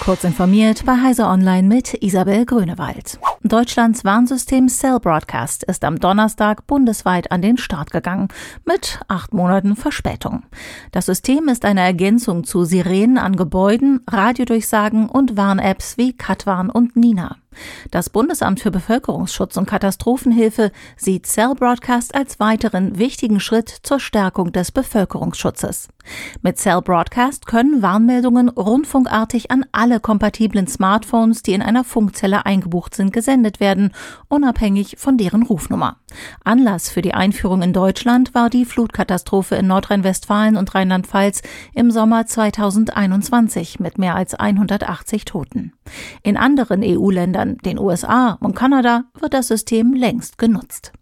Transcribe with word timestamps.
Kurz 0.00 0.24
informiert 0.24 0.86
bei 0.86 0.96
Heise 0.96 1.26
Online 1.26 1.68
mit 1.68 2.02
Isabel 2.02 2.46
Grünewald. 2.46 3.20
Deutschlands 3.42 4.02
Warnsystem 4.02 4.68
Cell 4.68 4.98
Broadcast 4.98 5.62
ist 5.64 5.84
am 5.84 6.00
Donnerstag 6.00 6.66
bundesweit 6.66 7.30
an 7.30 7.42
den 7.42 7.58
Start 7.58 7.90
gegangen, 7.90 8.28
mit 8.64 8.98
acht 9.08 9.34
Monaten 9.34 9.76
Verspätung. 9.76 10.44
Das 10.90 11.04
System 11.04 11.48
ist 11.48 11.66
eine 11.66 11.82
Ergänzung 11.82 12.44
zu 12.44 12.64
Sirenen 12.64 13.18
an 13.18 13.36
Gebäuden, 13.36 14.00
Radiodurchsagen 14.10 15.10
und 15.10 15.36
Warn-Apps 15.36 15.98
wie 15.98 16.14
Katwarn 16.14 16.70
und 16.70 16.96
Nina. 16.96 17.36
Das 17.90 18.10
Bundesamt 18.10 18.60
für 18.60 18.70
Bevölkerungsschutz 18.70 19.56
und 19.56 19.66
Katastrophenhilfe 19.66 20.70
sieht 20.96 21.26
Cell 21.26 21.54
Broadcast 21.54 22.14
als 22.14 22.38
weiteren 22.38 22.98
wichtigen 22.98 23.40
Schritt 23.40 23.68
zur 23.68 23.98
Stärkung 23.98 24.52
des 24.52 24.70
Bevölkerungsschutzes. 24.70 25.88
Mit 26.42 26.58
Cell 26.58 26.80
Broadcast 26.82 27.46
können 27.46 27.82
Warnmeldungen 27.82 28.48
rundfunkartig 28.48 29.50
an 29.50 29.66
alle 29.72 30.00
kompatiblen 30.00 30.66
Smartphones, 30.66 31.42
die 31.42 31.52
in 31.52 31.62
einer 31.62 31.84
Funkzelle 31.84 32.46
eingebucht 32.46 32.94
sind, 32.94 33.12
gesendet 33.12 33.60
werden, 33.60 33.92
unabhängig 34.28 34.96
von 34.98 35.18
deren 35.18 35.42
Rufnummer. 35.42 35.96
Anlass 36.44 36.88
für 36.88 37.02
die 37.02 37.14
Einführung 37.14 37.62
in 37.62 37.72
Deutschland 37.72 38.34
war 38.34 38.50
die 38.50 38.64
Flutkatastrophe 38.64 39.56
in 39.56 39.66
Nordrhein-Westfalen 39.66 40.56
und 40.56 40.74
Rheinland-Pfalz 40.74 41.42
im 41.74 41.90
Sommer 41.90 42.26
2021 42.26 43.80
mit 43.80 43.98
mehr 43.98 44.14
als 44.14 44.34
180 44.34 45.24
Toten. 45.24 45.72
In 46.22 46.36
anderen 46.36 46.82
EU-Ländern, 46.84 47.39
den 47.44 47.78
USA 47.78 48.38
und 48.40 48.54
Kanada, 48.54 49.04
wird 49.18 49.34
das 49.34 49.48
System 49.48 49.94
längst 49.94 50.38
genutzt. 50.38 50.92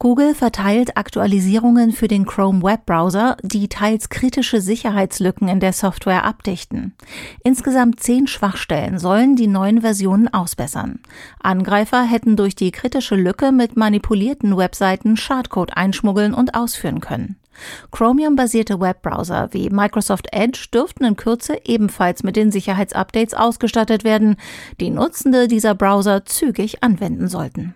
Google 0.00 0.36
verteilt 0.36 0.96
Aktualisierungen 0.96 1.90
für 1.90 2.06
den 2.06 2.24
Chrome 2.24 2.62
Webbrowser, 2.62 3.36
die 3.42 3.66
teils 3.66 4.08
kritische 4.08 4.60
Sicherheitslücken 4.60 5.48
in 5.48 5.58
der 5.58 5.72
Software 5.72 6.24
abdichten. 6.24 6.94
Insgesamt 7.42 7.98
zehn 7.98 8.28
Schwachstellen 8.28 9.00
sollen 9.00 9.34
die 9.34 9.48
neuen 9.48 9.80
Versionen 9.80 10.32
ausbessern. 10.32 11.00
Angreifer 11.42 12.04
hätten 12.04 12.36
durch 12.36 12.54
die 12.54 12.70
kritische 12.70 13.16
Lücke 13.16 13.50
mit 13.50 13.76
manipulierten 13.76 14.56
Webseiten 14.56 15.16
Schadcode 15.16 15.76
einschmuggeln 15.76 16.32
und 16.32 16.54
ausführen 16.54 17.00
können. 17.00 17.34
Chromium-basierte 17.90 18.78
Webbrowser 18.78 19.48
wie 19.50 19.68
Microsoft 19.68 20.28
Edge 20.30 20.66
dürften 20.72 21.02
in 21.02 21.16
Kürze 21.16 21.58
ebenfalls 21.64 22.22
mit 22.22 22.36
den 22.36 22.52
Sicherheitsupdates 22.52 23.34
ausgestattet 23.34 24.04
werden, 24.04 24.36
die 24.78 24.90
Nutzende 24.90 25.48
dieser 25.48 25.74
Browser 25.74 26.24
zügig 26.24 26.84
anwenden 26.84 27.26
sollten. 27.26 27.74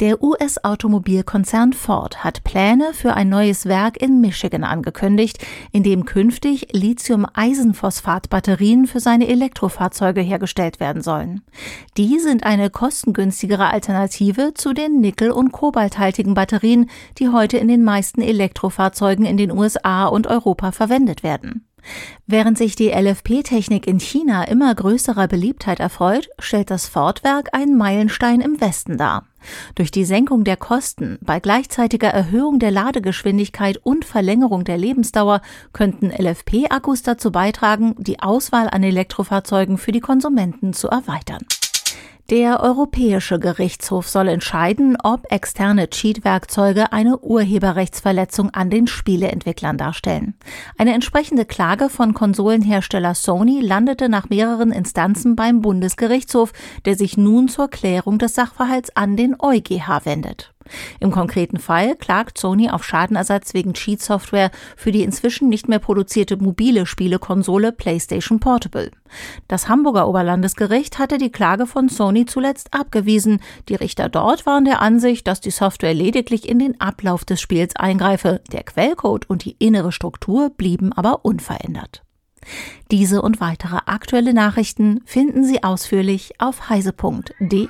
Der 0.00 0.22
US-Automobilkonzern 0.22 1.72
Ford 1.74 2.24
hat 2.24 2.42
Pläne 2.44 2.94
für 2.94 3.12
ein 3.14 3.28
neues 3.28 3.66
Werk 3.66 4.00
in 4.00 4.22
Michigan 4.22 4.64
angekündigt, 4.64 5.44
in 5.72 5.82
dem 5.82 6.06
künftig 6.06 6.68
Lithium-Eisenphosphat-Batterien 6.72 8.86
für 8.86 9.00
seine 9.00 9.28
Elektrofahrzeuge 9.28 10.22
hergestellt 10.22 10.80
werden 10.80 11.02
sollen. 11.02 11.42
Die 11.98 12.18
sind 12.18 12.44
eine 12.44 12.70
kostengünstigere 12.70 13.66
Alternative 13.66 14.54
zu 14.54 14.72
den 14.72 15.00
nickel- 15.00 15.32
und 15.32 15.52
kobalthaltigen 15.52 16.32
Batterien, 16.32 16.88
die 17.18 17.28
heute 17.28 17.58
in 17.58 17.68
den 17.68 17.84
meisten 17.84 18.22
Elektrofahrzeugen 18.22 19.26
in 19.26 19.36
den 19.36 19.50
USA 19.50 20.06
und 20.06 20.28
Europa 20.28 20.72
verwendet 20.72 21.22
werden. 21.22 21.66
Während 22.26 22.58
sich 22.58 22.76
die 22.76 22.90
LFP-Technik 22.90 23.86
in 23.86 24.00
China 24.00 24.44
immer 24.44 24.74
größerer 24.74 25.28
Beliebtheit 25.28 25.80
erfreut, 25.80 26.28
stellt 26.38 26.70
das 26.70 26.86
Ford-Werk 26.86 27.50
einen 27.52 27.76
Meilenstein 27.76 28.40
im 28.40 28.60
Westen 28.60 28.98
dar. 28.98 29.26
Durch 29.74 29.90
die 29.90 30.04
Senkung 30.04 30.44
der 30.44 30.56
Kosten 30.56 31.18
bei 31.22 31.40
gleichzeitiger 31.40 32.08
Erhöhung 32.08 32.58
der 32.58 32.70
Ladegeschwindigkeit 32.70 33.78
und 33.78 34.04
Verlängerung 34.04 34.64
der 34.64 34.78
Lebensdauer 34.78 35.40
könnten 35.72 36.10
LFP-Akkus 36.10 37.02
dazu 37.02 37.32
beitragen, 37.32 37.94
die 37.98 38.20
Auswahl 38.20 38.68
an 38.68 38.82
Elektrofahrzeugen 38.82 39.78
für 39.78 39.92
die 39.92 40.00
Konsumenten 40.00 40.72
zu 40.72 40.88
erweitern. 40.88 41.44
Der 42.30 42.60
Europäische 42.60 43.40
Gerichtshof 43.40 44.08
soll 44.08 44.28
entscheiden, 44.28 44.96
ob 45.02 45.32
externe 45.32 45.90
Cheat-Werkzeuge 45.90 46.92
eine 46.92 47.18
Urheberrechtsverletzung 47.18 48.50
an 48.50 48.70
den 48.70 48.86
Spieleentwicklern 48.86 49.76
darstellen. 49.76 50.34
Eine 50.78 50.94
entsprechende 50.94 51.44
Klage 51.44 51.88
von 51.88 52.14
Konsolenhersteller 52.14 53.16
Sony 53.16 53.60
landete 53.60 54.08
nach 54.08 54.28
mehreren 54.28 54.70
Instanzen 54.70 55.34
beim 55.34 55.60
Bundesgerichtshof, 55.60 56.52
der 56.84 56.94
sich 56.94 57.16
nun 57.16 57.48
zur 57.48 57.68
Klärung 57.68 58.20
des 58.20 58.36
Sachverhalts 58.36 58.94
an 58.94 59.16
den 59.16 59.34
EuGH 59.36 60.04
wendet. 60.04 60.54
Im 61.00 61.10
konkreten 61.10 61.58
Fall 61.58 61.96
klagt 61.96 62.38
Sony 62.38 62.70
auf 62.70 62.84
Schadenersatz 62.84 63.54
wegen 63.54 63.74
Cheat-Software 63.74 64.50
für 64.76 64.92
die 64.92 65.02
inzwischen 65.02 65.48
nicht 65.48 65.68
mehr 65.68 65.78
produzierte 65.78 66.36
mobile 66.36 66.86
Spielekonsole 66.86 67.72
PlayStation 67.72 68.40
Portable. 68.40 68.90
Das 69.48 69.68
Hamburger 69.68 70.08
Oberlandesgericht 70.08 70.98
hatte 70.98 71.18
die 71.18 71.32
Klage 71.32 71.66
von 71.66 71.88
Sony 71.88 72.26
zuletzt 72.26 72.72
abgewiesen. 72.72 73.40
Die 73.68 73.74
Richter 73.74 74.08
dort 74.08 74.46
waren 74.46 74.64
der 74.64 74.80
Ansicht, 74.80 75.26
dass 75.26 75.40
die 75.40 75.50
Software 75.50 75.94
lediglich 75.94 76.48
in 76.48 76.58
den 76.58 76.80
Ablauf 76.80 77.24
des 77.24 77.40
Spiels 77.40 77.76
eingreife. 77.76 78.40
Der 78.52 78.62
Quellcode 78.62 79.28
und 79.28 79.44
die 79.44 79.56
innere 79.58 79.92
Struktur 79.92 80.50
blieben 80.50 80.92
aber 80.92 81.24
unverändert. 81.24 82.02
Diese 82.90 83.22
und 83.22 83.40
weitere 83.40 83.78
aktuelle 83.86 84.32
Nachrichten 84.34 85.00
finden 85.04 85.44
Sie 85.44 85.62
ausführlich 85.62 86.32
auf 86.38 86.70
heise.de. 86.70 87.68